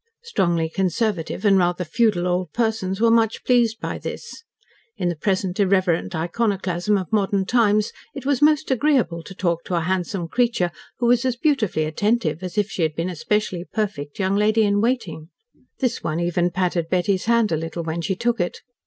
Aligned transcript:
Strongly 0.23 0.67
conservative 0.67 1.45
and 1.45 1.59
rather 1.59 1.83
feudal 1.85 2.25
old 2.27 2.51
persons 2.53 2.99
were 2.99 3.11
much 3.11 3.43
pleased 3.43 3.79
by 3.79 3.99
this. 3.99 4.43
In 4.97 5.09
the 5.09 5.15
present 5.15 5.59
irreverent 5.59 6.15
iconoclasm 6.15 6.97
of 6.97 7.13
modern 7.13 7.45
times, 7.45 7.91
it 8.15 8.25
was 8.25 8.41
most 8.41 8.71
agreeable 8.71 9.21
to 9.21 9.35
talk 9.35 9.63
to 9.65 9.75
a 9.75 9.81
handsome 9.81 10.27
creature 10.27 10.71
who 10.97 11.05
was 11.05 11.23
as 11.23 11.35
beautifully 11.35 11.83
attentive 11.83 12.41
as 12.41 12.57
if 12.57 12.71
she 12.71 12.81
had 12.81 12.95
been 12.95 13.11
a 13.11 13.15
specially 13.15 13.63
perfect 13.63 14.17
young 14.17 14.35
lady 14.35 14.63
in 14.63 14.81
waiting. 14.81 15.29
This 15.77 16.01
one 16.01 16.19
even 16.19 16.49
patted 16.49 16.89
Betty's 16.89 17.25
hand 17.25 17.51
a 17.51 17.55
little, 17.55 17.83
when 17.83 18.01
she 18.01 18.15
took 18.15 18.39
it. 18.39 18.61